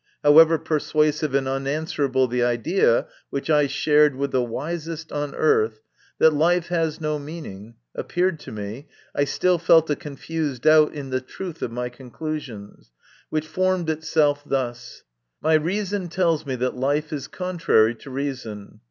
However 0.23 0.57
persuasive 0.57 1.35
and 1.35 1.47
unanswerable 1.47 2.27
the 2.27 2.41
idea, 2.43 3.05
which 3.29 3.51
I 3.51 3.67
shared 3.67 4.15
with 4.15 4.31
the 4.31 4.41
wisest 4.41 5.11
on 5.11 5.35
earth, 5.35 5.81
that 6.17 6.33
life 6.33 6.69
has 6.69 6.99
no 6.99 7.19
meaning, 7.19 7.75
appeared 7.93 8.39
to 8.39 8.51
me, 8.51 8.87
I 9.13 9.25
still 9.25 9.59
felt 9.59 9.91
a 9.91 9.95
confused 9.95 10.63
doubt 10.63 10.95
in 10.95 11.11
the 11.11 11.21
truth 11.21 11.61
of 11.61 11.71
my 11.71 11.89
conclusions, 11.89 12.89
which 13.29 13.45
formed 13.45 13.91
itself 13.91 14.41
thus:" 14.43 15.03
My 15.43 15.53
reason 15.53 16.07
tells 16.07 16.47
me 16.47 16.55
that 16.55 16.75
life 16.75 17.13
is 17.13 17.27
contrary 17.27 17.93
to 17.93 18.09
reason. 18.09 18.79